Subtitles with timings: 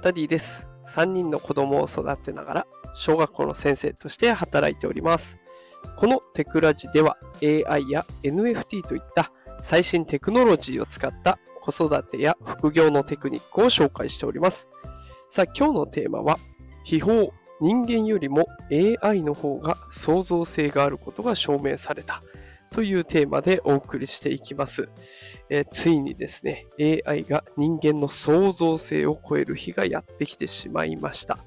[0.00, 0.66] ダディです。
[0.88, 5.38] 3人の子供を育てながら小学校の先生として働いております。
[5.96, 9.30] このテクラジでは AI や NFT といった
[9.62, 14.68] 最新テクノロジーを使った子育てや副業のテクニックを紹介しております。
[15.28, 16.38] さあ今日のテーマは
[16.84, 17.28] 悲報
[17.60, 18.46] 人間よりも
[19.02, 22.22] AI の方が創造性があることが証明された
[22.70, 24.88] というテーマでお送りしていきます。
[25.48, 31.38] えー、ついにですね、AI が人間の創造性を超える日がやってきてしまいました。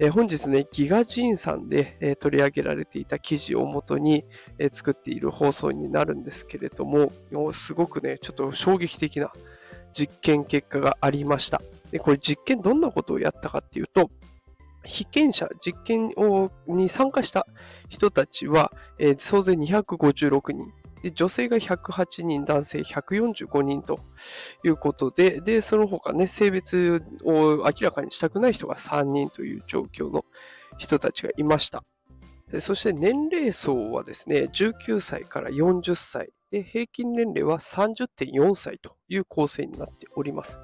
[0.00, 4.24] えー、本日ね、ギガジンさんで、えー、取り上げられていた記事をもとに、
[4.58, 7.12] え作っている放送になるんですけれども、
[7.52, 9.32] すごくね、ちょっと衝撃的な
[9.92, 11.62] 実験結果がありました。
[11.90, 14.10] でこれ実験どんなことをやったかっていうと、
[14.88, 17.46] 被験者、実験をに参加した
[17.88, 20.72] 人たちは、えー、総勢256人。
[21.14, 24.00] 女性が108人、男性145人と
[24.64, 30.24] いうことで、で、その他ね、性別を明らかにしたくない人が3人という状況の
[30.76, 31.84] 人たちがいました。
[32.58, 40.58] そして年齢層はですね、19歳から40歳で、平均年齢は30.4歳という構成になっております。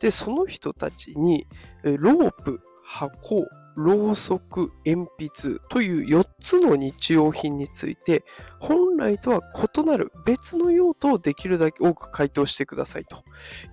[0.00, 1.46] で、その人たちに、
[1.84, 3.46] ロープ、箱、
[3.78, 8.24] ろうそく、鉛筆という4つの日用品について、
[8.58, 9.40] 本来とは
[9.74, 13.22] 異なる別の用途をできるだけ多く回答してくださいと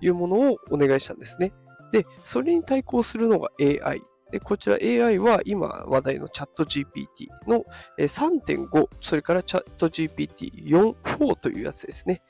[0.00, 1.52] いうものをお願いしたんですね。
[1.90, 4.02] で、それに対抗するのが AI。
[4.30, 7.64] で、こちら AI は今話題のチャット GPT の
[7.98, 12.22] 3.5、それからチャット GPT4.4 というやつですね。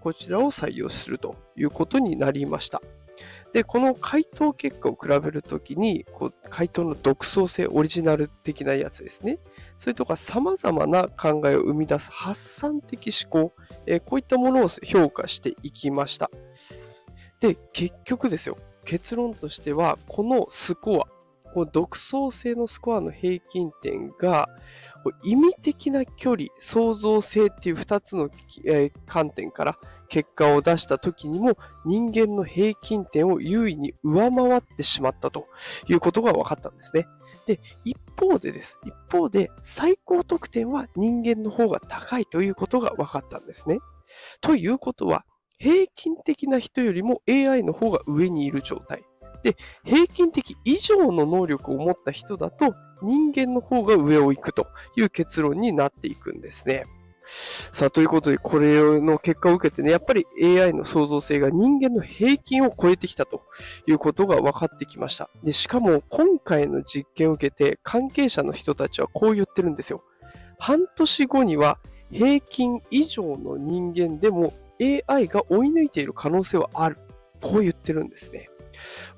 [0.00, 2.80] こちらを採用するということになりました。
[3.52, 9.38] で、この回答結果を比べるときに、こう回答の独創性、オリジナル的なやつですね。
[9.78, 13.54] それとか様々な考えを生み出す発散的思考、
[13.86, 16.30] えー、こういったものを評価していきました。
[17.40, 18.56] で、結局ですよ。
[18.84, 21.06] 結論としては、このスコア、
[21.52, 24.48] この独創性のスコアの平均点が、
[25.22, 28.30] 意味的な距離、創造性っていう2つの、
[28.64, 29.78] えー、観点から
[30.08, 35.48] 結果を出した時にも人間の平均点を優位に上回ってしまったと
[35.88, 37.06] いうことが分かったんですね。
[37.46, 38.78] で、一方でです。
[38.84, 43.78] 一方で最高得点は人間の方が高いということが分かったんですね。
[44.40, 45.24] ということは、
[45.58, 49.04] 平均的な人よりも AI の方が上にいる状態。
[49.42, 56.84] で、平均的以上の能力を持った人だと人間の方が上を行くという結論になっていくんですね。
[57.24, 63.42] さあ、ということで、これの結果を受けてね、やっぱり AI の創造性が人間の平均を超えてきたと
[63.86, 65.30] いうことが分かってきました。
[65.42, 70.02] で、しかも今回の実験を受けて関係者の人たちはこう言ってるんですよ。
[70.58, 71.78] 半年後には
[72.10, 76.98] 平均以上の人間でも AI が追い抜いている可能性はある。
[77.40, 78.48] こう言ってるんですね。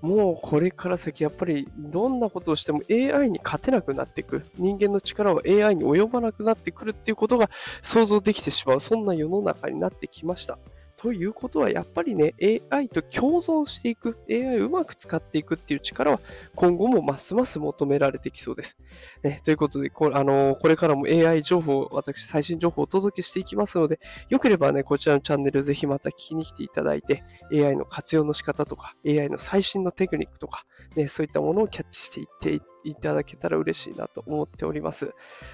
[0.01, 4.45] もうこれから先やっぱりどんなことをしても AI に勝てなくなっていく。
[4.57, 7.51] 人間の力は AI に及ばなくなってくるっていうことが
[7.83, 8.81] 想像できてしまう。
[8.81, 10.59] そんな世の中になってきました。
[11.05, 12.33] ということはやっぱりね、
[12.71, 16.21] AI と共存していく、AI をうまく使っていくっていう力は
[16.55, 18.79] 今後もますます求められてきそうです。
[19.23, 24.01] ね、ということでこ、あのー、これからも AI 情報、私最新情報をお届けしていきますので、
[24.31, 27.23] よければね、こちらのチャンネルぜひまた聞きに来ていただいて、
[27.53, 30.65] AI の活用の仕方とか、AI の最新のテクニックとか、
[30.97, 35.13] ね、そういったものをキャッチしていっていただけたら嬉しいなと思っております。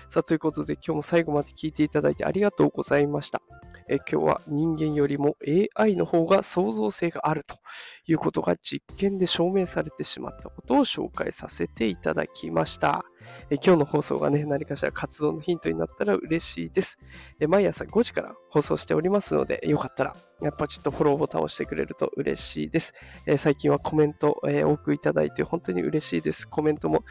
[0.08, 3.42] さあ、ということで今日も最後まで聞いていただいてありがとうございました。
[3.96, 5.36] 今日は人間よりも
[5.76, 7.56] AI の方が創造性があると
[8.06, 13.04] いうことが実験で証明されてしまったことを紹介させていただきました。
[13.50, 16.98] 今日の放送がね、何かしら活動のヒントになったら嬉しいです。
[17.48, 22.94] 毎朝5時から放送しておりますので、よかったら、やっぱちょっとフォローボタンを押してくれると嬉しいです。
[23.38, 26.48] 最近はコメント、え多くいただいて本当に嬉しいです。
[26.48, 27.04] コメントも、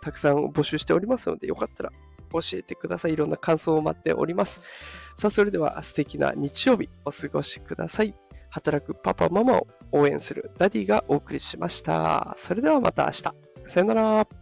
[0.00, 1.92] たくさん募集しておりますので、よかったら
[2.32, 3.12] 教えてください。
[3.12, 4.62] いろんな感想を待っております。
[5.16, 8.14] さあ、それでは素敵な日曜日お過ごしください。
[8.50, 12.34] 働くパパママを応援するダディがお送りしました。
[12.38, 13.22] それではまた明日。
[13.68, 14.41] さよなら。